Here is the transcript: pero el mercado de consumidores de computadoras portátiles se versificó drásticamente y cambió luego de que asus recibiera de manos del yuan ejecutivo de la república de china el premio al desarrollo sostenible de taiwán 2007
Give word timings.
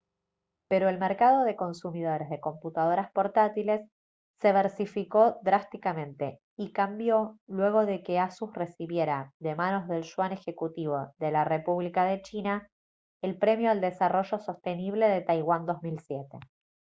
pero 0.67 0.89
el 0.89 0.97
mercado 0.97 1.43
de 1.43 1.55
consumidores 1.55 2.27
de 2.31 2.39
computadoras 2.39 3.11
portátiles 3.11 3.87
se 4.41 4.51
versificó 4.51 5.37
drásticamente 5.43 6.39
y 6.57 6.71
cambió 6.71 7.37
luego 7.47 7.85
de 7.85 8.01
que 8.01 8.17
asus 8.17 8.51
recibiera 8.51 9.31
de 9.39 9.53
manos 9.53 9.87
del 9.87 10.01
yuan 10.01 10.31
ejecutivo 10.33 11.11
de 11.19 11.29
la 11.29 11.43
república 11.45 12.03
de 12.05 12.19
china 12.23 12.67
el 13.21 13.37
premio 13.37 13.69
al 13.69 13.79
desarrollo 13.79 14.39
sostenible 14.39 15.07
de 15.07 15.21
taiwán 15.21 15.67
2007 15.67 16.39